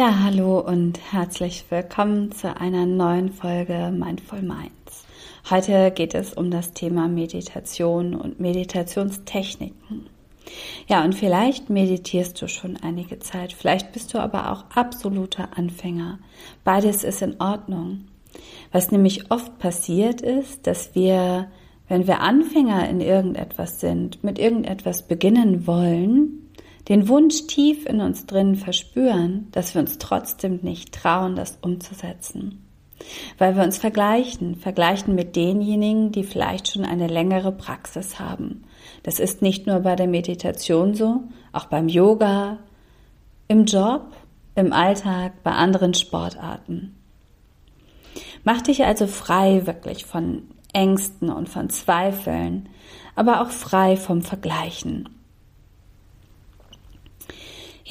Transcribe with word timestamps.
Ja, 0.00 0.20
hallo 0.24 0.60
und 0.60 0.98
herzlich 1.12 1.66
willkommen 1.68 2.32
zu 2.32 2.56
einer 2.56 2.86
neuen 2.86 3.30
Folge 3.30 3.92
Mindful 3.94 4.40
Minds. 4.40 5.04
Heute 5.50 5.90
geht 5.90 6.14
es 6.14 6.32
um 6.32 6.50
das 6.50 6.72
Thema 6.72 7.06
Meditation 7.06 8.14
und 8.14 8.40
Meditationstechniken. 8.40 10.06
Ja, 10.88 11.04
und 11.04 11.14
vielleicht 11.14 11.68
meditierst 11.68 12.40
du 12.40 12.48
schon 12.48 12.78
einige 12.78 13.18
Zeit, 13.18 13.52
vielleicht 13.52 13.92
bist 13.92 14.14
du 14.14 14.20
aber 14.20 14.50
auch 14.50 14.64
absoluter 14.74 15.50
Anfänger. 15.58 16.18
Beides 16.64 17.04
ist 17.04 17.20
in 17.20 17.38
Ordnung. 17.38 18.06
Was 18.72 18.92
nämlich 18.92 19.30
oft 19.30 19.58
passiert 19.58 20.22
ist, 20.22 20.66
dass 20.66 20.94
wir, 20.94 21.50
wenn 21.88 22.06
wir 22.06 22.20
Anfänger 22.20 22.88
in 22.88 23.02
irgendetwas 23.02 23.80
sind, 23.80 24.24
mit 24.24 24.38
irgendetwas 24.38 25.06
beginnen 25.06 25.66
wollen, 25.66 26.49
den 26.90 27.06
Wunsch 27.06 27.46
tief 27.46 27.86
in 27.86 28.00
uns 28.00 28.26
drin 28.26 28.56
verspüren, 28.56 29.46
dass 29.52 29.74
wir 29.74 29.80
uns 29.80 29.98
trotzdem 29.98 30.58
nicht 30.62 30.92
trauen, 30.92 31.36
das 31.36 31.56
umzusetzen. 31.62 32.66
Weil 33.38 33.54
wir 33.54 33.62
uns 33.62 33.78
vergleichen, 33.78 34.56
vergleichen 34.56 35.14
mit 35.14 35.36
denjenigen, 35.36 36.10
die 36.10 36.24
vielleicht 36.24 36.72
schon 36.72 36.84
eine 36.84 37.06
längere 37.06 37.52
Praxis 37.52 38.18
haben. 38.18 38.64
Das 39.04 39.20
ist 39.20 39.40
nicht 39.40 39.68
nur 39.68 39.80
bei 39.80 39.94
der 39.94 40.08
Meditation 40.08 40.94
so, 40.94 41.22
auch 41.52 41.66
beim 41.66 41.88
Yoga, 41.88 42.58
im 43.46 43.66
Job, 43.66 44.12
im 44.56 44.72
Alltag, 44.72 45.44
bei 45.44 45.52
anderen 45.52 45.94
Sportarten. 45.94 46.96
Mach 48.42 48.62
dich 48.62 48.84
also 48.84 49.06
frei 49.06 49.64
wirklich 49.64 50.04
von 50.04 50.42
Ängsten 50.72 51.30
und 51.30 51.48
von 51.48 51.70
Zweifeln, 51.70 52.68
aber 53.14 53.42
auch 53.42 53.50
frei 53.50 53.96
vom 53.96 54.22
Vergleichen. 54.22 55.08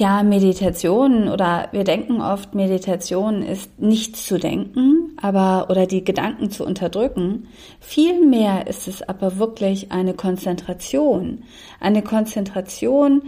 Ja, 0.00 0.22
Meditation 0.22 1.28
oder 1.28 1.68
wir 1.72 1.84
denken 1.84 2.22
oft, 2.22 2.54
Meditation 2.54 3.42
ist 3.42 3.78
nichts 3.78 4.24
zu 4.24 4.38
denken, 4.38 5.14
aber 5.20 5.66
oder 5.68 5.86
die 5.86 6.02
Gedanken 6.02 6.50
zu 6.50 6.64
unterdrücken. 6.64 7.48
Vielmehr 7.80 8.66
ist 8.66 8.88
es 8.88 9.02
aber 9.02 9.36
wirklich 9.36 9.92
eine 9.92 10.14
Konzentration, 10.14 11.44
eine 11.80 12.00
Konzentration, 12.00 13.24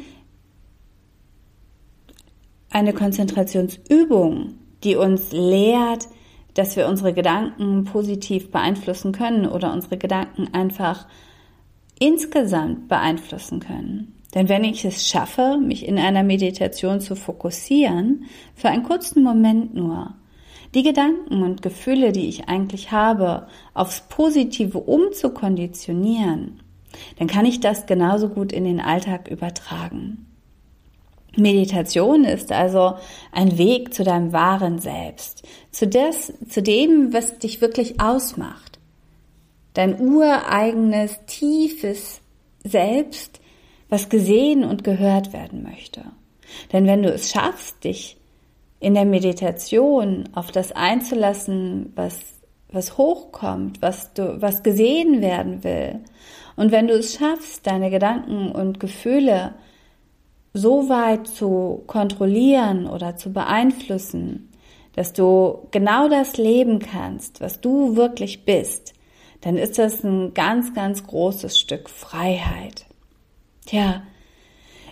eine 2.70 2.94
Konzentrationsübung, 2.94 4.54
die 4.82 4.96
uns 4.96 5.30
lehrt, 5.30 6.08
dass 6.54 6.76
wir 6.76 6.88
unsere 6.88 7.12
Gedanken 7.12 7.84
positiv 7.84 8.50
beeinflussen 8.50 9.12
können 9.12 9.46
oder 9.46 9.74
unsere 9.74 9.98
Gedanken 9.98 10.48
einfach 10.54 11.06
insgesamt 11.98 12.88
beeinflussen 12.88 13.60
können. 13.60 14.21
Denn 14.34 14.48
wenn 14.48 14.64
ich 14.64 14.84
es 14.84 15.06
schaffe, 15.08 15.58
mich 15.60 15.86
in 15.86 15.98
einer 15.98 16.22
Meditation 16.22 17.00
zu 17.00 17.16
fokussieren, 17.16 18.24
für 18.54 18.68
einen 18.68 18.82
kurzen 18.82 19.22
Moment 19.22 19.74
nur, 19.74 20.14
die 20.74 20.82
Gedanken 20.82 21.42
und 21.42 21.60
Gefühle, 21.60 22.12
die 22.12 22.28
ich 22.28 22.48
eigentlich 22.48 22.92
habe, 22.92 23.46
aufs 23.74 24.02
Positive 24.08 24.78
umzukonditionieren, 24.78 26.60
dann 27.18 27.28
kann 27.28 27.44
ich 27.44 27.60
das 27.60 27.86
genauso 27.86 28.28
gut 28.28 28.52
in 28.52 28.64
den 28.64 28.80
Alltag 28.80 29.28
übertragen. 29.28 30.26
Meditation 31.36 32.24
ist 32.24 32.52
also 32.52 32.94
ein 33.32 33.56
Weg 33.56 33.94
zu 33.94 34.04
deinem 34.04 34.32
wahren 34.32 34.78
Selbst, 34.78 35.42
zu, 35.70 35.86
des, 35.86 36.32
zu 36.48 36.62
dem, 36.62 37.12
was 37.12 37.38
dich 37.38 37.60
wirklich 37.60 38.00
ausmacht. 38.00 38.78
Dein 39.72 39.98
ureigenes, 39.98 41.20
tiefes 41.26 42.20
Selbst, 42.64 43.40
was 43.92 44.08
gesehen 44.08 44.64
und 44.64 44.84
gehört 44.84 45.34
werden 45.34 45.62
möchte. 45.62 46.00
Denn 46.72 46.86
wenn 46.86 47.02
du 47.02 47.10
es 47.12 47.30
schaffst, 47.30 47.84
dich 47.84 48.16
in 48.80 48.94
der 48.94 49.04
Meditation 49.04 50.30
auf 50.32 50.50
das 50.50 50.72
einzulassen, 50.72 51.92
was, 51.94 52.18
was 52.70 52.96
hochkommt, 52.96 53.82
was 53.82 54.14
du, 54.14 54.40
was 54.40 54.62
gesehen 54.62 55.20
werden 55.20 55.62
will, 55.62 56.00
und 56.56 56.72
wenn 56.72 56.86
du 56.86 56.94
es 56.94 57.16
schaffst, 57.16 57.66
deine 57.66 57.90
Gedanken 57.90 58.50
und 58.50 58.80
Gefühle 58.80 59.52
so 60.54 60.88
weit 60.88 61.26
zu 61.26 61.82
kontrollieren 61.86 62.86
oder 62.86 63.16
zu 63.16 63.30
beeinflussen, 63.30 64.50
dass 64.96 65.12
du 65.12 65.68
genau 65.70 66.08
das 66.08 66.38
leben 66.38 66.78
kannst, 66.78 67.42
was 67.42 67.60
du 67.60 67.94
wirklich 67.94 68.46
bist, 68.46 68.94
dann 69.42 69.58
ist 69.58 69.78
das 69.78 70.02
ein 70.02 70.32
ganz, 70.32 70.72
ganz 70.72 71.06
großes 71.06 71.60
Stück 71.60 71.90
Freiheit. 71.90 72.86
Tja, 73.66 74.02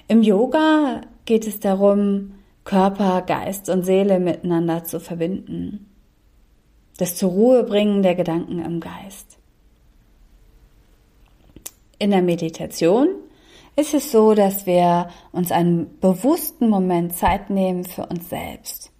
im 0.08 0.22
Yoga 0.22 1.02
geht 1.24 1.46
es 1.46 1.60
darum, 1.60 2.34
Körper, 2.64 3.22
Geist 3.22 3.68
und 3.68 3.84
Seele 3.84 4.20
miteinander 4.20 4.84
zu 4.84 5.00
verbinden. 5.00 5.86
Das 6.98 7.16
zur 7.16 7.30
Ruhe 7.30 7.64
bringen 7.64 8.02
der 8.02 8.14
Gedanken 8.14 8.58
im 8.58 8.80
Geist. 8.80 9.38
In 11.98 12.10
der 12.10 12.22
Meditation 12.22 13.08
ist 13.76 13.94
es 13.94 14.10
so, 14.10 14.34
dass 14.34 14.66
wir 14.66 15.08
uns 15.32 15.52
einen 15.52 15.98
bewussten 16.00 16.68
Moment 16.68 17.14
Zeit 17.14 17.50
nehmen 17.50 17.84
für 17.84 18.06
uns 18.06 18.28
selbst, 18.28 18.90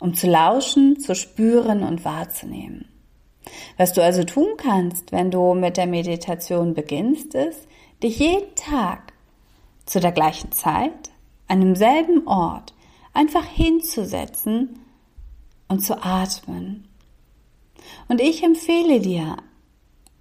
um 0.00 0.14
zu 0.14 0.26
lauschen, 0.26 0.98
zu 0.98 1.14
spüren 1.14 1.82
und 1.82 2.04
wahrzunehmen. 2.04 2.86
Was 3.76 3.92
du 3.92 4.02
also 4.02 4.24
tun 4.24 4.56
kannst, 4.56 5.12
wenn 5.12 5.30
du 5.30 5.54
mit 5.54 5.76
der 5.76 5.86
Meditation 5.86 6.74
beginnst, 6.74 7.34
ist, 7.34 7.66
dich 8.02 8.18
jeden 8.18 8.54
Tag 8.54 9.12
zu 9.86 10.00
der 10.00 10.12
gleichen 10.12 10.52
Zeit, 10.52 11.10
an 11.48 11.60
demselben 11.60 12.26
Ort, 12.26 12.74
einfach 13.12 13.44
hinzusetzen 13.44 14.80
und 15.68 15.80
zu 15.80 16.02
atmen. 16.02 16.88
Und 18.08 18.20
ich 18.20 18.42
empfehle 18.42 19.00
dir, 19.00 19.36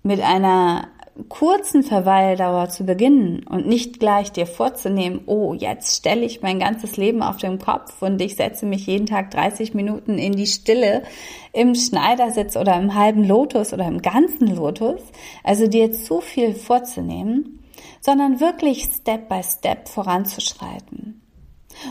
mit 0.01 0.21
einer 0.21 0.87
kurzen 1.27 1.83
Verweildauer 1.83 2.69
zu 2.69 2.85
beginnen 2.85 3.45
und 3.47 3.67
nicht 3.67 3.99
gleich 3.99 4.31
dir 4.31 4.47
vorzunehmen, 4.47 5.21
oh, 5.25 5.53
jetzt 5.53 5.97
stelle 5.97 6.25
ich 6.25 6.41
mein 6.41 6.59
ganzes 6.59 6.95
Leben 6.95 7.21
auf 7.21 7.37
den 7.37 7.59
Kopf 7.59 8.01
und 8.01 8.21
ich 8.21 8.35
setze 8.35 8.65
mich 8.65 8.87
jeden 8.87 9.05
Tag 9.05 9.31
30 9.31 9.73
Minuten 9.73 10.17
in 10.17 10.31
die 10.31 10.47
Stille 10.47 11.03
im 11.51 11.75
Schneidersitz 11.75 12.55
oder 12.55 12.75
im 12.77 12.95
halben 12.95 13.25
Lotus 13.25 13.73
oder 13.73 13.85
im 13.87 14.01
ganzen 14.01 14.55
Lotus. 14.55 15.01
Also 15.43 15.67
dir 15.67 15.91
zu 15.91 16.21
viel 16.21 16.53
vorzunehmen, 16.53 17.59
sondern 18.01 18.39
wirklich 18.39 18.83
Step 18.83 19.29
by 19.29 19.41
Step 19.43 19.87
voranzuschreiten. 19.89 21.21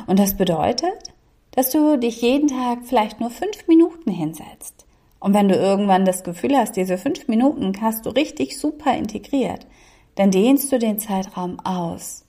Und 0.07 0.19
das 0.19 0.37
bedeutet, 0.37 1.13
dass 1.53 1.71
du 1.71 1.99
dich 1.99 2.23
jeden 2.23 2.49
Tag 2.49 2.81
vielleicht 2.85 3.21
nur 3.21 3.31
fünf 3.31 3.67
Minuten 3.67 4.11
hinsetzt. 4.11 4.87
Und 5.21 5.35
wenn 5.35 5.49
du 5.49 5.57
irgendwann 5.57 6.05
das 6.05 6.23
Gefühl 6.23 6.57
hast, 6.57 6.77
diese 6.77 6.99
fünf 6.99 7.27
Minuten 7.27 7.73
hast 7.81 8.07
du 8.07 8.11
richtig 8.11 8.59
super 8.59 8.95
integriert, 8.95 9.67
dann 10.15 10.31
dehnst 10.31 10.71
du 10.71 10.79
den 10.79 10.99
Zeitraum 10.99 11.59
aus. 11.61 12.25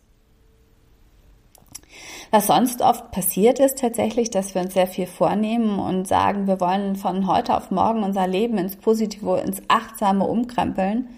Was 2.31 2.47
sonst 2.47 2.81
oft 2.81 3.11
passiert 3.11 3.59
ist 3.59 3.79
tatsächlich, 3.79 4.29
dass 4.29 4.53
wir 4.53 4.61
uns 4.61 4.75
sehr 4.75 4.85
viel 4.85 5.07
vornehmen 5.07 5.79
und 5.79 6.07
sagen, 6.07 6.45
wir 6.45 6.59
wollen 6.59 6.95
von 6.95 7.25
heute 7.25 7.57
auf 7.57 7.71
morgen 7.71 8.03
unser 8.03 8.27
Leben 8.27 8.59
ins 8.59 8.75
Positive, 8.75 9.39
ins 9.39 9.63
Achtsame 9.67 10.25
umkrempeln 10.25 11.09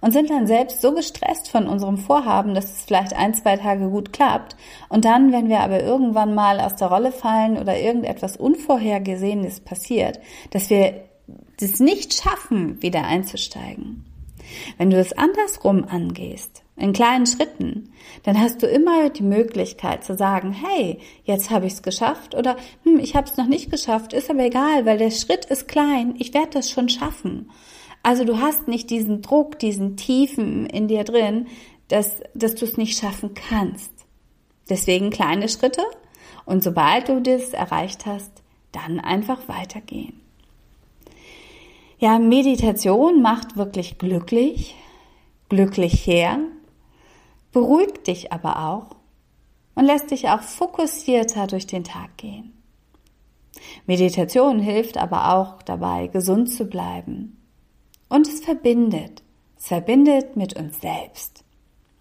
und 0.00 0.12
sind 0.12 0.30
dann 0.30 0.46
selbst 0.46 0.80
so 0.80 0.92
gestresst 0.94 1.50
von 1.50 1.66
unserem 1.66 1.98
Vorhaben, 1.98 2.54
dass 2.54 2.66
es 2.66 2.82
vielleicht 2.82 3.14
ein, 3.14 3.34
zwei 3.34 3.56
Tage 3.56 3.88
gut 3.88 4.12
klappt. 4.12 4.56
Und 4.88 5.04
dann, 5.04 5.32
wenn 5.32 5.48
wir 5.48 5.60
aber 5.60 5.82
irgendwann 5.82 6.34
mal 6.34 6.60
aus 6.60 6.76
der 6.76 6.88
Rolle 6.88 7.10
fallen 7.10 7.58
oder 7.58 7.76
irgendetwas 7.76 8.36
Unvorhergesehenes 8.36 9.60
passiert, 9.60 10.20
dass 10.50 10.70
wir 10.70 10.94
das 11.58 11.80
nicht 11.80 12.14
schaffen, 12.14 12.80
wieder 12.80 13.04
einzusteigen. 13.04 14.09
Wenn 14.78 14.90
du 14.90 14.98
es 14.98 15.12
andersrum 15.12 15.84
angehst, 15.84 16.62
in 16.76 16.92
kleinen 16.92 17.26
Schritten, 17.26 17.92
dann 18.22 18.40
hast 18.40 18.62
du 18.62 18.66
immer 18.66 19.10
die 19.10 19.22
Möglichkeit 19.22 20.02
zu 20.02 20.16
sagen, 20.16 20.52
hey, 20.52 20.98
jetzt 21.24 21.50
habe 21.50 21.66
ich 21.66 21.74
es 21.74 21.82
geschafft 21.82 22.34
oder 22.34 22.56
hm, 22.84 22.98
ich 22.98 23.14
habe 23.14 23.28
es 23.28 23.36
noch 23.36 23.46
nicht 23.46 23.70
geschafft, 23.70 24.12
ist 24.12 24.30
aber 24.30 24.44
egal, 24.44 24.86
weil 24.86 24.98
der 24.98 25.10
Schritt 25.10 25.44
ist 25.44 25.68
klein, 25.68 26.14
ich 26.18 26.32
werde 26.32 26.50
das 26.54 26.70
schon 26.70 26.88
schaffen. 26.88 27.50
Also 28.02 28.24
du 28.24 28.40
hast 28.40 28.66
nicht 28.66 28.88
diesen 28.88 29.20
Druck, 29.20 29.58
diesen 29.58 29.96
Tiefen 29.96 30.66
in 30.66 30.88
dir 30.88 31.04
drin, 31.04 31.48
dass, 31.88 32.22
dass 32.34 32.54
du 32.54 32.64
es 32.64 32.76
nicht 32.76 32.98
schaffen 32.98 33.34
kannst. 33.34 33.92
Deswegen 34.70 35.10
kleine 35.10 35.48
Schritte 35.48 35.82
und 36.46 36.62
sobald 36.62 37.08
du 37.08 37.20
das 37.20 37.50
erreicht 37.50 38.06
hast, 38.06 38.32
dann 38.72 39.00
einfach 39.00 39.48
weitergehen. 39.48 40.20
Ja, 42.00 42.18
Meditation 42.18 43.20
macht 43.20 43.58
wirklich 43.58 43.98
glücklich, 43.98 44.74
glücklich 45.50 46.06
her, 46.06 46.38
beruhigt 47.52 48.06
dich 48.06 48.32
aber 48.32 48.64
auch 48.70 48.96
und 49.74 49.84
lässt 49.84 50.10
dich 50.10 50.30
auch 50.30 50.40
fokussierter 50.40 51.46
durch 51.46 51.66
den 51.66 51.84
Tag 51.84 52.16
gehen. 52.16 52.54
Meditation 53.84 54.60
hilft 54.60 54.96
aber 54.96 55.34
auch 55.34 55.60
dabei, 55.60 56.06
gesund 56.06 56.50
zu 56.50 56.64
bleiben. 56.64 57.36
Und 58.08 58.26
es 58.26 58.40
verbindet. 58.40 59.22
Es 59.58 59.66
verbindet 59.66 60.36
mit 60.36 60.58
uns 60.58 60.80
selbst, 60.80 61.44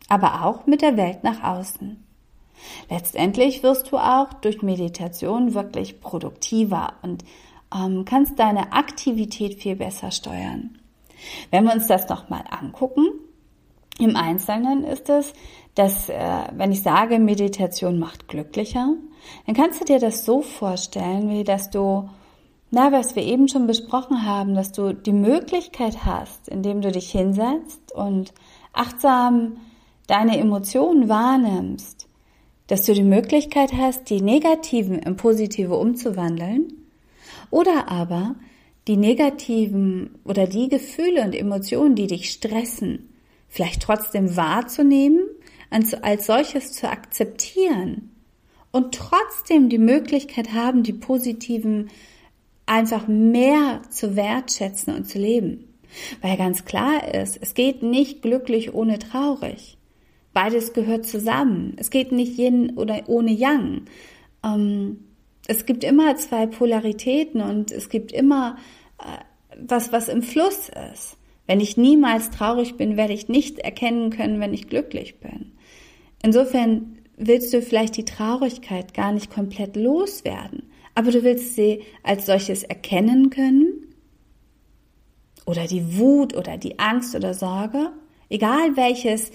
aber 0.07 0.45
auch 0.45 0.65
mit 0.65 0.81
der 0.81 0.95
Welt 0.95 1.25
nach 1.25 1.43
außen. 1.43 2.01
Letztendlich 2.89 3.63
wirst 3.63 3.91
du 3.91 3.97
auch 3.97 4.31
durch 4.35 4.61
Meditation 4.61 5.53
wirklich 5.53 5.99
produktiver 5.99 6.93
und 7.01 7.25
ähm, 7.73 8.05
kannst 8.05 8.39
deine 8.39 8.73
Aktivität 8.73 9.61
viel 9.61 9.75
besser 9.75 10.11
steuern. 10.11 10.77
Wenn 11.51 11.65
wir 11.65 11.73
uns 11.73 11.87
das 11.87 12.07
nochmal 12.09 12.43
angucken, 12.49 13.07
im 13.99 14.15
Einzelnen 14.15 14.85
ist 14.85 15.09
es, 15.09 15.33
dass, 15.75 16.09
äh, 16.09 16.43
wenn 16.55 16.71
ich 16.71 16.81
sage, 16.81 17.19
Meditation 17.19 17.99
macht 17.99 18.27
glücklicher, 18.27 18.93
dann 19.45 19.55
kannst 19.55 19.81
du 19.81 19.85
dir 19.85 19.99
das 19.99 20.25
so 20.25 20.41
vorstellen, 20.41 21.29
wie 21.29 21.43
dass 21.43 21.69
du, 21.69 22.09
na, 22.71 22.91
was 22.91 23.15
wir 23.15 23.23
eben 23.23 23.49
schon 23.49 23.67
besprochen 23.67 24.25
haben, 24.25 24.55
dass 24.55 24.71
du 24.71 24.93
die 24.93 25.13
Möglichkeit 25.13 26.05
hast, 26.05 26.47
indem 26.47 26.81
du 26.81 26.91
dich 26.91 27.11
hinsetzt 27.11 27.93
und 27.93 28.33
achtsam 28.71 29.57
deine 30.07 30.37
Emotionen 30.39 31.09
wahrnimmst, 31.09 32.07
dass 32.67 32.85
du 32.85 32.93
die 32.93 33.03
Möglichkeit 33.03 33.73
hast, 33.73 34.09
die 34.09 34.21
negativen 34.21 34.99
in 34.99 35.17
positive 35.17 35.75
umzuwandeln 35.75 36.79
oder 37.51 37.89
aber 37.89 38.35
die 38.87 38.97
negativen 38.97 40.15
oder 40.23 40.47
die 40.47 40.69
Gefühle 40.69 41.23
und 41.23 41.35
Emotionen, 41.35 41.95
die 41.95 42.07
dich 42.07 42.31
stressen, 42.31 43.09
vielleicht 43.47 43.81
trotzdem 43.81 44.35
wahrzunehmen, 44.35 45.21
als 45.69 46.25
solches 46.25 46.71
zu 46.71 46.89
akzeptieren 46.89 48.11
und 48.71 48.95
trotzdem 48.95 49.69
die 49.69 49.77
Möglichkeit 49.77 50.53
haben, 50.53 50.83
die 50.83 50.93
positiven 50.93 51.89
einfach 52.65 53.07
mehr 53.07 53.81
zu 53.89 54.15
wertschätzen 54.15 54.95
und 54.95 55.07
zu 55.07 55.17
leben. 55.19 55.65
Weil 56.21 56.37
ganz 56.37 56.65
klar 56.65 57.13
ist, 57.13 57.37
es 57.41 57.53
geht 57.55 57.81
nicht 57.81 58.21
glücklich 58.21 58.73
ohne 58.73 58.99
traurig. 58.99 59.77
Beides 60.33 60.73
gehört 60.73 61.07
zusammen. 61.07 61.73
Es 61.77 61.89
geht 61.89 62.11
nicht 62.11 62.37
Yin 62.37 62.77
oder 62.77 63.01
ohne 63.07 63.31
Yang. 63.31 63.85
Ähm, 64.43 64.99
es 65.49 65.65
gibt 65.65 65.83
immer 65.83 66.15
zwei 66.15 66.45
Polaritäten 66.45 67.41
und 67.41 67.71
es 67.71 67.89
gibt 67.89 68.11
immer 68.11 68.57
äh, 68.99 69.03
was, 69.57 69.91
was 69.91 70.07
im 70.07 70.21
Fluss 70.21 70.69
ist. 70.93 71.17
Wenn 71.47 71.59
ich 71.59 71.75
niemals 71.75 72.29
traurig 72.29 72.77
bin, 72.77 72.97
werde 72.97 73.13
ich 73.13 73.29
nicht 73.29 73.57
erkennen 73.57 74.11
können, 74.11 74.39
wenn 74.39 74.53
ich 74.53 74.67
glücklich 74.67 75.19
bin. 75.19 75.53
Insofern 76.21 76.99
willst 77.17 77.51
du 77.51 77.63
vielleicht 77.63 77.97
die 77.97 78.05
Traurigkeit 78.05 78.93
gar 78.93 79.11
nicht 79.11 79.31
komplett 79.31 79.75
loswerden, 79.75 80.69
aber 80.93 81.09
du 81.09 81.23
willst 81.23 81.55
sie 81.55 81.81
als 82.03 82.27
solches 82.27 82.63
erkennen 82.63 83.31
können 83.31 83.95
oder 85.47 85.65
die 85.65 85.97
Wut 85.97 86.37
oder 86.37 86.59
die 86.59 86.77
Angst 86.77 87.15
oder 87.15 87.33
Sorge, 87.33 87.89
egal 88.29 88.77
welches 88.77 89.31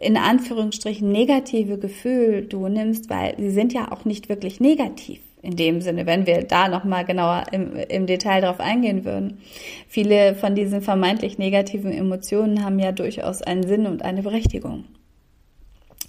in 0.00 0.16
Anführungsstrichen 0.16 1.10
negative 1.10 1.78
Gefühl 1.78 2.46
du 2.46 2.66
nimmst, 2.66 3.08
weil 3.08 3.36
sie 3.38 3.50
sind 3.50 3.72
ja 3.72 3.92
auch 3.92 4.04
nicht 4.04 4.28
wirklich 4.28 4.58
negativ 4.58 5.20
in 5.46 5.54
dem 5.54 5.80
Sinne, 5.80 6.06
wenn 6.06 6.26
wir 6.26 6.42
da 6.42 6.68
nochmal 6.68 7.04
genauer 7.04 7.44
im, 7.52 7.76
im 7.76 8.06
Detail 8.06 8.40
drauf 8.40 8.58
eingehen 8.58 9.04
würden. 9.04 9.38
Viele 9.86 10.34
von 10.34 10.56
diesen 10.56 10.82
vermeintlich 10.82 11.38
negativen 11.38 11.92
Emotionen 11.92 12.64
haben 12.64 12.80
ja 12.80 12.90
durchaus 12.90 13.42
einen 13.42 13.62
Sinn 13.62 13.86
und 13.86 14.02
eine 14.02 14.22
Berechtigung. 14.22 14.86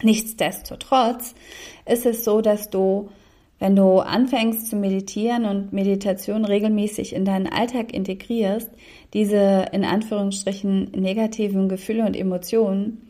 Nichtsdestotrotz 0.01 1.35
ist 1.85 2.07
es 2.07 2.23
so, 2.23 2.41
dass 2.41 2.71
du, 2.71 3.09
wenn 3.59 3.75
du 3.75 3.99
anfängst 3.99 4.71
zu 4.71 4.75
meditieren 4.75 5.45
und 5.45 5.71
Meditation 5.71 6.43
regelmäßig 6.43 7.13
in 7.13 7.23
deinen 7.23 7.47
Alltag 7.47 7.93
integrierst, 7.93 8.71
diese 9.13 9.67
in 9.71 9.85
Anführungsstrichen 9.85 10.91
negativen 10.95 11.69
Gefühle 11.69 12.05
und 12.05 12.15
Emotionen 12.15 13.07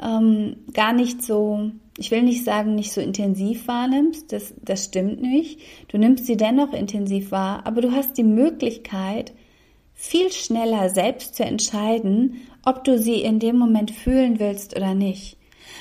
ähm, 0.00 0.56
gar 0.72 0.92
nicht 0.92 1.20
so, 1.22 1.70
ich 1.96 2.10
will 2.10 2.22
nicht 2.22 2.44
sagen, 2.44 2.74
nicht 2.74 2.92
so 2.92 3.00
intensiv 3.00 3.68
wahrnimmst, 3.68 4.32
das, 4.32 4.54
das 4.62 4.84
stimmt 4.84 5.22
nicht. 5.22 5.60
Du 5.88 5.98
nimmst 5.98 6.26
sie 6.26 6.36
dennoch 6.36 6.72
intensiv 6.72 7.30
wahr, 7.30 7.66
aber 7.66 7.80
du 7.80 7.92
hast 7.92 8.18
die 8.18 8.24
Möglichkeit, 8.24 9.32
viel 9.94 10.32
schneller 10.32 10.90
selbst 10.90 11.36
zu 11.36 11.44
entscheiden, 11.44 12.42
ob 12.64 12.82
du 12.82 12.98
sie 12.98 13.22
in 13.22 13.38
dem 13.38 13.56
Moment 13.56 13.92
fühlen 13.92 14.40
willst 14.40 14.74
oder 14.76 14.94
nicht. 14.94 15.36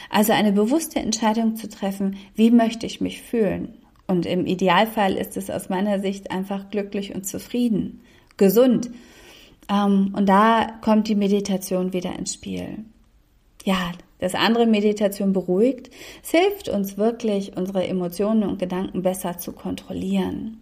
Also 0.09 0.33
eine 0.33 0.51
bewusste 0.51 0.99
Entscheidung 0.99 1.55
zu 1.55 1.67
treffen, 1.67 2.17
wie 2.35 2.51
möchte 2.51 2.85
ich 2.85 3.01
mich 3.01 3.21
fühlen? 3.21 3.73
Und 4.05 4.27
im 4.27 4.45
Idealfall 4.45 5.13
ist 5.13 5.37
es 5.37 5.49
aus 5.49 5.69
meiner 5.69 5.99
Sicht 5.99 6.29
einfach 6.29 6.69
glücklich 6.69 7.15
und 7.15 7.25
zufrieden, 7.25 8.01
gesund. 8.37 8.91
Ähm, 9.69 10.13
und 10.15 10.27
da 10.27 10.67
kommt 10.81 11.07
die 11.07 11.15
Meditation 11.15 11.93
wieder 11.93 12.17
ins 12.17 12.35
Spiel. 12.35 12.85
Ja, 13.63 13.93
das 14.23 14.35
andere 14.35 14.65
Meditation 14.65 15.33
beruhigt. 15.33 15.91
Es 16.23 16.31
hilft 16.31 16.69
uns 16.69 16.97
wirklich, 16.97 17.55
unsere 17.55 17.85
Emotionen 17.85 18.43
und 18.43 18.59
Gedanken 18.59 19.03
besser 19.03 19.37
zu 19.37 19.51
kontrollieren 19.51 20.59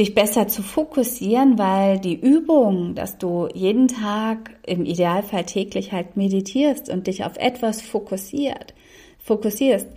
dich 0.00 0.14
besser 0.14 0.48
zu 0.48 0.62
fokussieren, 0.62 1.58
weil 1.58 1.98
die 1.98 2.18
Übung, 2.18 2.94
dass 2.94 3.18
du 3.18 3.48
jeden 3.52 3.86
Tag, 3.86 4.56
im 4.66 4.86
Idealfall 4.86 5.44
täglich 5.44 5.92
halt 5.92 6.16
meditierst 6.16 6.88
und 6.88 7.06
dich 7.06 7.24
auf 7.24 7.36
etwas 7.36 7.82
fokussiert, 7.82 8.74
fokussierst, 9.18 9.88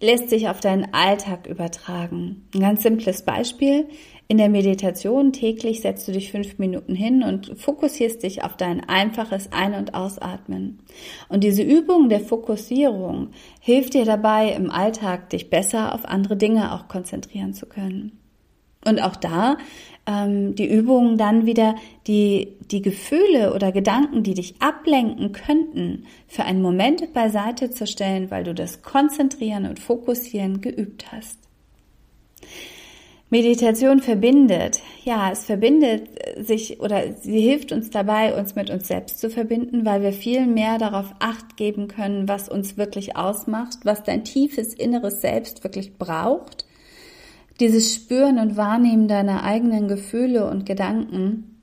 lässt 0.00 0.28
sich 0.28 0.48
auf 0.48 0.60
deinen 0.60 0.92
Alltag 0.92 1.46
übertragen. 1.46 2.46
Ein 2.54 2.60
ganz 2.60 2.82
simples 2.82 3.22
Beispiel. 3.22 3.86
In 4.26 4.38
der 4.38 4.48
Meditation 4.48 5.32
täglich 5.32 5.82
setzt 5.82 6.08
du 6.08 6.12
dich 6.12 6.32
fünf 6.32 6.58
Minuten 6.58 6.94
hin 6.94 7.22
und 7.22 7.58
fokussierst 7.58 8.22
dich 8.22 8.42
auf 8.42 8.56
dein 8.56 8.80
einfaches 8.88 9.52
Ein- 9.52 9.74
und 9.74 9.94
Ausatmen. 9.94 10.78
Und 11.28 11.44
diese 11.44 11.62
Übung 11.62 12.08
der 12.08 12.20
Fokussierung 12.20 13.28
hilft 13.60 13.92
dir 13.92 14.06
dabei, 14.06 14.52
im 14.52 14.70
Alltag 14.70 15.28
dich 15.30 15.50
besser 15.50 15.94
auf 15.94 16.06
andere 16.06 16.36
Dinge 16.36 16.72
auch 16.72 16.88
konzentrieren 16.88 17.52
zu 17.52 17.66
können. 17.66 18.18
Und 18.86 19.00
auch 19.02 19.16
da 19.16 19.58
ähm, 20.06 20.54
die 20.54 20.70
Übungen 20.70 21.16
dann 21.16 21.46
wieder 21.46 21.74
die, 22.06 22.56
die 22.70 22.82
Gefühle 22.82 23.54
oder 23.54 23.72
Gedanken, 23.72 24.22
die 24.22 24.34
dich 24.34 24.54
ablenken 24.60 25.32
könnten, 25.32 26.04
für 26.28 26.44
einen 26.44 26.62
Moment 26.62 27.12
beiseite 27.12 27.70
zu 27.70 27.86
stellen, 27.86 28.30
weil 28.30 28.44
du 28.44 28.54
das 28.54 28.82
Konzentrieren 28.82 29.66
und 29.66 29.80
Fokussieren 29.80 30.60
geübt 30.60 31.12
hast. 31.12 31.43
Meditation 33.34 33.98
verbindet. 33.98 34.80
Ja, 35.02 35.32
es 35.32 35.44
verbindet 35.44 36.08
sich 36.38 36.78
oder 36.80 37.14
sie 37.20 37.40
hilft 37.40 37.72
uns 37.72 37.90
dabei, 37.90 38.38
uns 38.38 38.54
mit 38.54 38.70
uns 38.70 38.86
selbst 38.86 39.18
zu 39.18 39.28
verbinden, 39.28 39.84
weil 39.84 40.02
wir 40.02 40.12
viel 40.12 40.46
mehr 40.46 40.78
darauf 40.78 41.12
acht 41.18 41.56
geben 41.56 41.88
können, 41.88 42.28
was 42.28 42.48
uns 42.48 42.76
wirklich 42.76 43.16
ausmacht, 43.16 43.78
was 43.82 44.04
dein 44.04 44.22
tiefes 44.22 44.72
inneres 44.72 45.20
Selbst 45.20 45.64
wirklich 45.64 45.98
braucht 45.98 46.64
dieses 47.60 47.94
Spüren 47.94 48.38
und 48.38 48.56
Wahrnehmen 48.56 49.08
deiner 49.08 49.44
eigenen 49.44 49.86
Gefühle 49.88 50.48
und 50.48 50.66
Gedanken 50.66 51.53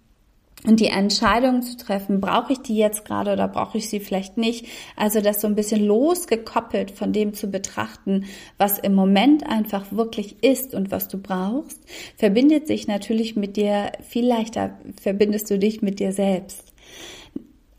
und 0.65 0.80
die 0.80 0.88
Entscheidung 0.88 1.63
zu 1.63 1.75
treffen, 1.75 2.22
brauche 2.22 2.53
ich 2.53 2.60
die 2.60 2.75
jetzt 2.75 3.06
gerade 3.06 3.34
oder 3.34 3.48
brauche 3.48 3.77
ich 3.77 3.89
sie 3.89 4.00
vielleicht 4.00 4.38
nicht. 4.38 4.68
Also 4.96 5.22
das 5.22 5.41
so 5.41 5.48
ein 5.48 5.56
bisschen 5.56 5.86
losgekoppelt 5.86 6.91
von 6.91 7.13
dem 7.13 7.34
zu 7.34 7.50
betrachten, 7.50 8.25
was 8.58 8.77
im 8.77 8.94
Moment 8.94 9.48
einfach 9.48 9.91
wirklich 9.91 10.44
ist 10.44 10.75
und 10.75 10.91
was 10.91 11.08
du 11.08 11.18
brauchst, 11.18 11.80
verbindet 12.15 12.68
sich 12.68 12.88
natürlich 12.88 13.36
mit 13.36 13.58
dir, 13.58 13.91
viel 14.01 14.27
leichter 14.27 14.77
verbindest 15.01 15.50
du 15.50 15.58
dich 15.58 15.82
mit 15.82 16.00
dir 16.00 16.13
selbst. 16.13 16.74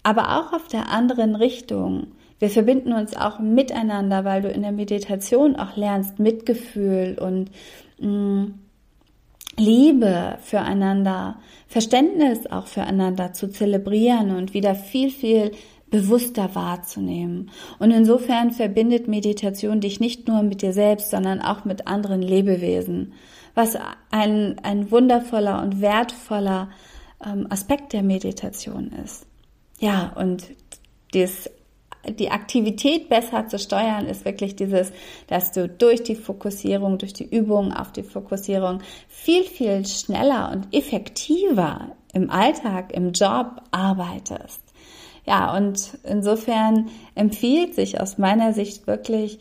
Aber 0.03 0.41
auch 0.41 0.53
auf 0.53 0.67
der 0.67 0.89
anderen 0.89 1.37
Richtung. 1.37 2.09
Wir 2.41 2.51
verbinden 2.51 2.93
uns 2.93 3.17
auch 3.17 3.39
miteinander, 3.39 4.25
weil 4.25 4.43
du 4.43 4.49
in 4.49 4.63
der 4.63 4.73
Meditation 4.73 5.55
auch 5.55 5.77
lernst 5.77 6.19
Mitgefühl 6.19 7.17
und 7.21 7.53
Liebe 9.59 10.39
füreinander, 10.41 11.39
Verständnis 11.69 12.47
auch 12.47 12.67
füreinander 12.67 13.33
zu 13.33 13.49
zelebrieren 13.49 14.35
und 14.35 14.55
wieder 14.55 14.75
viel, 14.75 15.11
viel 15.11 15.53
bewusster 15.91 16.55
wahrzunehmen. 16.55 17.51
Und 17.79 17.91
insofern 17.91 18.51
verbindet 18.51 19.09
Meditation 19.09 19.81
dich 19.81 20.01
nicht 20.01 20.27
nur 20.27 20.43
mit 20.43 20.63
dir 20.63 20.73
selbst, 20.73 21.11
sondern 21.11 21.41
auch 21.41 21.65
mit 21.65 21.87
anderen 21.87 22.23
Lebewesen, 22.23 23.13
was 23.55 23.77
ein, 24.11 24.59
ein 24.63 24.91
wundervoller 24.91 25.63
und 25.63 25.83
wertvoller 25.83 26.71
ähm, 27.25 27.47
Aspekt 27.51 27.93
der 27.93 28.03
Meditation 28.03 28.91
ist. 29.05 29.27
Ja, 29.79 30.13
und 30.17 30.45
das 31.13 31.51
die 32.09 32.31
Aktivität 32.31 33.09
besser 33.09 33.47
zu 33.47 33.59
steuern, 33.59 34.07
ist 34.07 34.25
wirklich 34.25 34.57
dieses, 34.57 34.93
dass 35.29 35.53
du 35.53 35.69
durch 35.69 36.03
die 36.03 36.17
Fokussierung, 36.17 36.99
durch 36.99 37.13
die 37.13 37.29
Übung 37.29 37.73
auf 37.73 37.93
die 37.93 38.03
Fokussierung 38.03 38.81
viel, 39.09 39.45
viel 39.45 39.87
schneller 39.87 40.51
und 40.53 40.75
effektiver 40.75 41.97
im 42.13 42.31
Alltag, 42.31 42.93
im 42.93 43.13
Job 43.13 43.63
arbeitest. 43.71 44.61
Ja, 45.25 45.57
und 45.57 45.99
insofern 46.03 46.91
empfiehlt 47.15 47.75
sich 47.75 48.01
aus 48.01 48.19
meiner 48.19 48.53
Sicht 48.53 48.87
wirklich, 48.87 49.39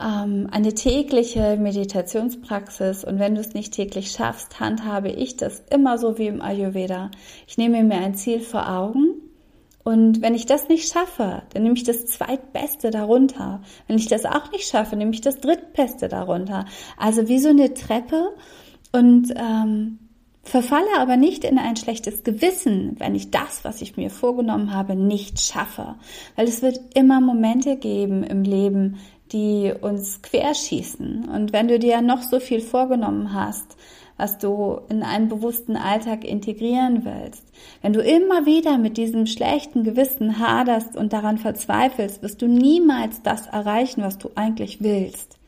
ähm, 0.00 0.48
eine 0.50 0.72
tägliche 0.74 1.56
Meditationspraxis 1.56 3.04
und 3.04 3.18
wenn 3.18 3.34
du 3.34 3.40
es 3.40 3.54
nicht 3.54 3.74
täglich 3.74 4.10
schaffst, 4.10 4.58
handhabe 4.58 5.10
ich 5.10 5.36
das 5.36 5.62
immer 5.70 5.98
so 5.98 6.18
wie 6.18 6.26
im 6.28 6.40
Ayurveda. 6.40 7.10
Ich 7.46 7.58
nehme 7.58 7.82
mir 7.84 7.98
ein 7.98 8.14
Ziel 8.14 8.40
vor 8.40 8.68
Augen 8.68 9.21
und 9.84 10.22
wenn 10.22 10.34
ich 10.34 10.46
das 10.46 10.68
nicht 10.68 10.92
schaffe, 10.92 11.42
dann 11.52 11.62
nehme 11.62 11.74
ich 11.74 11.84
das 11.84 12.06
zweitbeste 12.06 12.90
darunter. 12.90 13.62
Wenn 13.88 13.96
ich 13.96 14.06
das 14.06 14.24
auch 14.24 14.50
nicht 14.52 14.68
schaffe, 14.68 14.96
nehme 14.96 15.12
ich 15.12 15.20
das 15.20 15.40
drittbeste 15.40 16.08
darunter. 16.08 16.66
Also 16.96 17.28
wie 17.28 17.40
so 17.40 17.48
eine 17.48 17.74
Treppe 17.74 18.32
und 18.92 19.32
ähm, 19.36 19.98
verfalle 20.44 20.98
aber 20.98 21.16
nicht 21.16 21.44
in 21.44 21.58
ein 21.58 21.76
schlechtes 21.76 22.22
Gewissen, 22.22 22.94
wenn 22.98 23.14
ich 23.14 23.30
das, 23.30 23.64
was 23.64 23.82
ich 23.82 23.96
mir 23.96 24.10
vorgenommen 24.10 24.72
habe, 24.72 24.94
nicht 24.94 25.40
schaffe. 25.40 25.96
Weil 26.36 26.46
es 26.46 26.62
wird 26.62 26.78
immer 26.94 27.20
Momente 27.20 27.76
geben 27.76 28.22
im 28.22 28.42
Leben, 28.42 28.98
die 29.32 29.72
uns 29.80 30.22
querschießen. 30.22 31.28
Und 31.28 31.52
wenn 31.52 31.68
du 31.68 31.78
dir 31.78 32.02
noch 32.02 32.22
so 32.22 32.38
viel 32.38 32.60
vorgenommen 32.60 33.32
hast, 33.32 33.76
was 34.16 34.38
du 34.38 34.80
in 34.88 35.02
einen 35.02 35.28
bewussten 35.28 35.76
Alltag 35.76 36.24
integrieren 36.24 37.04
willst, 37.04 37.44
wenn 37.80 37.92
du 37.92 38.00
immer 38.00 38.46
wieder 38.46 38.78
mit 38.78 38.96
diesem 38.96 39.26
schlechten 39.26 39.84
Gewissen 39.84 40.38
haderst 40.38 40.96
und 40.96 41.12
daran 41.12 41.38
verzweifelst, 41.38 42.22
wirst 42.22 42.42
du 42.42 42.46
niemals 42.46 43.22
das 43.22 43.46
erreichen, 43.46 44.02
was 44.02 44.18
du 44.18 44.30
eigentlich 44.34 44.82
willst. 44.82 45.38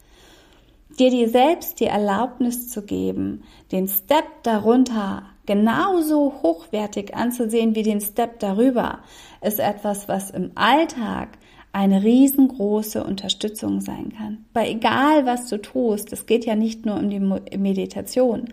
Dir 0.99 1.11
dir 1.11 1.29
selbst 1.29 1.81
die 1.81 1.87
Erlaubnis 1.87 2.69
zu 2.69 2.83
geben, 2.83 3.43
den 3.73 3.89
Step 3.89 4.25
darunter 4.45 5.25
genauso 5.47 6.35
hochwertig 6.43 7.15
anzusehen 7.15 7.75
wie 7.75 7.83
den 7.83 8.01
Step 8.01 8.39
darüber, 8.39 9.01
ist 9.43 9.61
etwas, 9.61 10.09
was 10.09 10.31
im 10.31 10.53
Alltag 10.55 11.31
eine 11.75 12.05
riesengroße 12.05 13.03
Unterstützung 13.03 13.81
sein 13.81 14.13
kann. 14.17 14.45
Bei 14.53 14.71
egal, 14.71 15.27
was 15.27 15.49
du 15.49 15.61
tust, 15.61 16.13
es 16.13 16.25
geht 16.25 16.47
ja 16.47 16.55
nicht 16.55 16.87
nur 16.87 16.97
um 16.97 17.11
die 17.11 17.19
Meditation, 17.19 18.45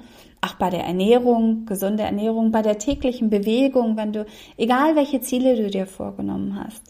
auch 0.41 0.55
bei 0.55 0.71
der 0.71 0.85
Ernährung, 0.85 1.67
gesunde 1.67 2.01
Ernährung, 2.01 2.51
bei 2.51 2.63
der 2.63 2.79
täglichen 2.79 3.29
Bewegung, 3.29 3.95
wenn 3.95 4.11
du, 4.11 4.25
egal 4.57 4.95
welche 4.95 5.21
Ziele 5.21 5.55
du 5.55 5.69
dir 5.69 5.85
vorgenommen 5.85 6.59
hast. 6.65 6.81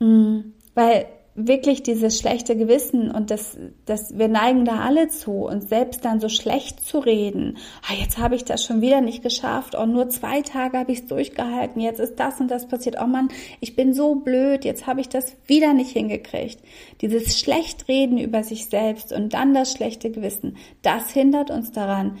Mm, 0.00 0.54
weil 0.74 1.04
wirklich 1.46 1.84
dieses 1.84 2.18
schlechte 2.18 2.56
Gewissen 2.56 3.10
und 3.10 3.30
das, 3.30 3.56
das, 3.86 4.18
wir 4.18 4.26
neigen 4.26 4.64
da 4.64 4.80
alle 4.80 5.08
zu, 5.08 5.46
uns 5.46 5.68
selbst 5.68 6.04
dann 6.04 6.18
so 6.18 6.28
schlecht 6.28 6.80
zu 6.80 6.98
reden. 6.98 7.58
Ah, 7.88 7.94
jetzt 7.94 8.18
habe 8.18 8.34
ich 8.34 8.44
das 8.44 8.64
schon 8.64 8.80
wieder 8.80 9.00
nicht 9.00 9.22
geschafft. 9.22 9.76
Oh, 9.78 9.86
nur 9.86 10.08
zwei 10.08 10.42
Tage 10.42 10.78
habe 10.78 10.90
ich 10.90 11.00
es 11.00 11.06
durchgehalten. 11.06 11.80
Jetzt 11.80 12.00
ist 12.00 12.16
das 12.16 12.40
und 12.40 12.50
das 12.50 12.66
passiert. 12.66 12.96
Oh 13.00 13.06
Mann, 13.06 13.28
ich 13.60 13.76
bin 13.76 13.94
so 13.94 14.16
blöd. 14.16 14.64
Jetzt 14.64 14.86
habe 14.88 15.00
ich 15.00 15.08
das 15.08 15.36
wieder 15.46 15.74
nicht 15.74 15.92
hingekriegt. 15.92 16.58
Dieses 17.00 17.38
Schlechtreden 17.38 18.18
über 18.18 18.42
sich 18.42 18.66
selbst 18.66 19.12
und 19.12 19.32
dann 19.34 19.54
das 19.54 19.72
schlechte 19.72 20.10
Gewissen, 20.10 20.56
das 20.82 21.10
hindert 21.10 21.50
uns 21.50 21.70
daran, 21.70 22.18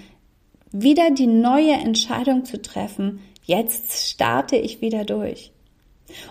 wieder 0.70 1.10
die 1.10 1.26
neue 1.26 1.72
Entscheidung 1.72 2.44
zu 2.44 2.62
treffen. 2.62 3.20
Jetzt 3.42 4.10
starte 4.10 4.56
ich 4.56 4.80
wieder 4.80 5.04
durch. 5.04 5.52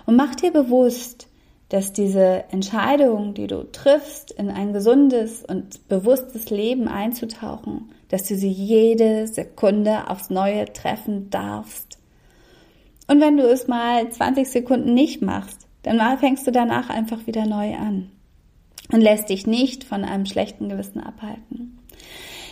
Und 0.05 0.15
mach 0.15 0.35
dir 0.35 0.51
bewusst, 0.51 1.26
dass 1.69 1.91
diese 1.91 2.45
Entscheidung, 2.51 3.33
die 3.33 3.47
du 3.47 3.63
triffst, 3.71 4.31
in 4.31 4.49
ein 4.49 4.71
gesundes 4.73 5.43
und 5.43 5.87
bewusstes 5.89 6.49
Leben 6.49 6.87
einzutauchen, 6.87 7.91
dass 8.09 8.27
du 8.27 8.35
sie 8.35 8.51
jede 8.51 9.27
Sekunde 9.27 10.09
aufs 10.09 10.29
Neue 10.29 10.71
treffen 10.71 11.29
darfst. 11.29 11.97
Und 13.07 13.21
wenn 13.21 13.37
du 13.37 13.43
es 13.43 13.67
mal 13.67 14.09
20 14.09 14.49
Sekunden 14.49 14.93
nicht 14.93 15.21
machst, 15.21 15.67
dann 15.83 16.17
fängst 16.17 16.45
du 16.47 16.51
danach 16.51 16.89
einfach 16.89 17.27
wieder 17.27 17.45
neu 17.45 17.75
an 17.75 18.11
und 18.91 19.01
lässt 19.01 19.29
dich 19.29 19.47
nicht 19.47 19.83
von 19.83 20.03
einem 20.03 20.25
schlechten 20.25 20.69
Gewissen 20.69 21.01
abhalten. 21.01 21.79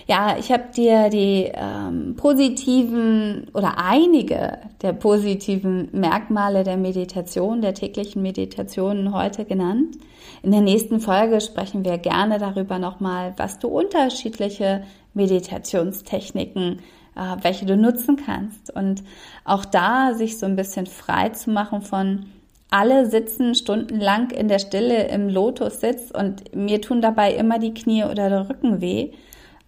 Ja, 0.08 0.38
ich 0.38 0.52
habe 0.52 0.66
dir 0.76 1.10
die 1.10 1.52
ähm, 1.52 2.16
positiven 2.16 3.48
oder 3.56 3.80
einige 3.80 4.60
der 4.84 4.94
positiven 4.94 5.90
Merkmale 5.94 6.64
der 6.64 6.78
Meditation, 6.78 7.62
der 7.62 7.74
täglichen 7.74 8.22
Meditationen 8.22 9.16
heute 9.16 9.46
genannt. 9.46 9.98
In 10.44 10.52
der 10.52 10.62
nächsten 10.62 11.00
Folge 11.00 11.42
sprechen 11.42 11.84
wir 11.84 11.98
gerne 11.98 12.38
darüber 12.38 12.78
nochmal, 12.78 13.34
was 13.38 13.58
du 13.58 13.68
unterschiedliche 13.68 14.84
Meditationstechniken, 15.16 16.82
äh, 17.16 17.38
welche 17.42 17.66
du 17.66 17.76
nutzen 17.76 18.16
kannst. 18.16 18.70
Und 18.76 19.04
auch 19.44 19.66
da 19.66 20.14
sich 20.14 20.38
so 20.38 20.46
ein 20.46 20.56
bisschen 20.56 20.86
frei 20.86 21.30
zu 21.30 21.50
machen 21.50 21.82
von 21.82 22.28
alle 22.70 23.10
sitzen 23.10 23.56
stundenlang 23.56 24.30
in 24.30 24.50
der 24.50 24.60
Stille 24.60 25.08
im 25.08 25.30
Lotussitz 25.30 26.12
und 26.12 26.56
mir 26.56 26.80
tun 26.80 27.02
dabei 27.02 27.34
immer 27.34 27.58
die 27.58 27.74
Knie 27.74 28.04
oder 28.04 28.30
der 28.30 28.50
Rücken 28.50 28.82
weh 28.82 29.10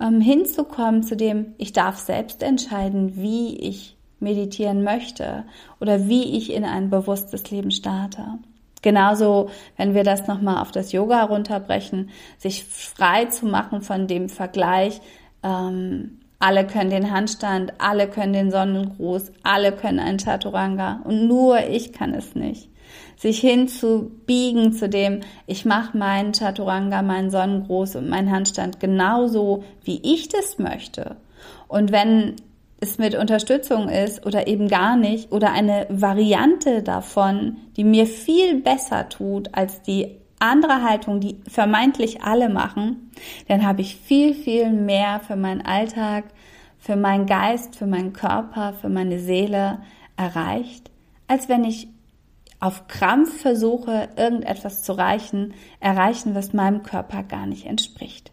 ähm, 0.01 0.21
hinzukommen 0.21 1.03
zu 1.03 1.15
dem, 1.15 1.53
ich 1.57 1.73
darf 1.73 1.97
selbst 1.97 2.43
entscheiden, 2.43 3.15
wie 3.15 3.57
ich 3.57 3.97
meditieren 4.19 4.83
möchte 4.83 5.43
oder 5.79 6.07
wie 6.07 6.37
ich 6.37 6.53
in 6.53 6.65
ein 6.65 6.89
bewusstes 6.89 7.49
Leben 7.51 7.71
starte. 7.71 8.39
Genauso, 8.81 9.49
wenn 9.75 9.93
wir 9.93 10.03
das 10.03 10.27
nochmal 10.27 10.61
auf 10.61 10.71
das 10.71 10.91
Yoga 10.91 11.23
runterbrechen, 11.23 12.09
sich 12.37 12.63
frei 12.63 13.25
zu 13.25 13.45
machen 13.45 13.81
von 13.81 14.07
dem 14.07 14.29
Vergleich, 14.29 15.01
ähm, 15.43 16.19
alle 16.39 16.67
können 16.67 16.91
den 16.91 17.11
Handstand, 17.11 17.73
alle 17.79 18.07
können 18.07 18.33
den 18.33 18.51
Sonnengruß, 18.51 19.31
alle 19.43 19.71
können 19.71 19.99
ein 19.99 20.19
Chaturanga 20.19 21.01
und 21.03 21.27
nur 21.27 21.67
ich 21.67 21.93
kann 21.93 22.13
es 22.13 22.35
nicht 22.35 22.69
sich 23.17 23.39
hinzubiegen 23.39 24.73
zu 24.73 24.87
dem, 24.87 25.21
ich 25.47 25.65
mache 25.65 25.97
meinen 25.97 26.33
Chaturanga, 26.33 27.01
meinen 27.01 27.31
Sonnengruß 27.31 27.95
und 27.97 28.09
meinen 28.09 28.31
Handstand 28.31 28.79
genauso, 28.79 29.63
wie 29.83 29.99
ich 30.03 30.29
das 30.29 30.59
möchte. 30.59 31.17
Und 31.67 31.91
wenn 31.91 32.35
es 32.79 32.99
mit 32.99 33.15
Unterstützung 33.15 33.89
ist 33.89 34.25
oder 34.25 34.47
eben 34.47 34.67
gar 34.67 34.95
nicht 34.95 35.31
oder 35.31 35.51
eine 35.51 35.87
Variante 35.89 36.83
davon, 36.83 37.57
die 37.75 37.83
mir 37.83 38.05
viel 38.05 38.61
besser 38.61 39.09
tut 39.09 39.53
als 39.55 39.81
die 39.81 40.15
andere 40.39 40.83
Haltung, 40.83 41.19
die 41.19 41.39
vermeintlich 41.47 42.21
alle 42.21 42.49
machen, 42.49 43.11
dann 43.47 43.65
habe 43.65 43.81
ich 43.81 43.95
viel, 43.95 44.35
viel 44.35 44.71
mehr 44.71 45.19
für 45.25 45.35
meinen 45.35 45.61
Alltag, 45.65 46.25
für 46.77 46.95
meinen 46.95 47.25
Geist, 47.25 47.75
für 47.75 47.87
meinen 47.87 48.13
Körper, 48.13 48.73
für 48.73 48.89
meine 48.89 49.19
Seele 49.19 49.79
erreicht, 50.15 50.91
als 51.27 51.49
wenn 51.49 51.63
ich 51.63 51.87
auf 52.59 52.87
Krampf 52.87 53.41
versuche, 53.41 54.09
irgendetwas 54.15 54.83
zu 54.83 54.93
reichen, 54.93 55.53
erreichen, 55.79 56.35
was 56.35 56.53
meinem 56.53 56.83
Körper 56.83 57.23
gar 57.23 57.45
nicht 57.45 57.65
entspricht. 57.65 58.31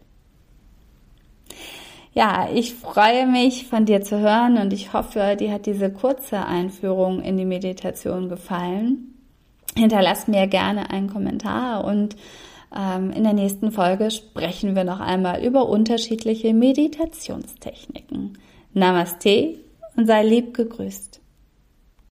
Ja, 2.13 2.47
ich 2.53 2.73
freue 2.73 3.27
mich 3.27 3.67
von 3.67 3.85
dir 3.85 4.01
zu 4.01 4.19
hören 4.19 4.57
und 4.57 4.71
ich 4.71 4.93
hoffe, 4.93 5.35
dir 5.37 5.51
hat 5.51 5.65
diese 5.65 5.91
kurze 5.91 6.45
Einführung 6.45 7.21
in 7.21 7.35
die 7.35 7.45
Meditation 7.45 8.29
gefallen. 8.29 9.15
Hinterlass 9.77 10.27
mir 10.27 10.47
gerne 10.47 10.89
einen 10.89 11.09
Kommentar 11.09 11.83
und 11.83 12.15
ähm, 12.73 13.11
in 13.11 13.23
der 13.23 13.33
nächsten 13.33 13.71
Folge 13.71 14.11
sprechen 14.11 14.75
wir 14.75 14.85
noch 14.85 15.01
einmal 15.01 15.43
über 15.43 15.67
unterschiedliche 15.67 16.53
Meditationstechniken. 16.53 18.37
Namaste 18.73 19.59
und 19.97 20.07
sei 20.07 20.23
lieb 20.23 20.53
gegrüßt. 20.53 21.19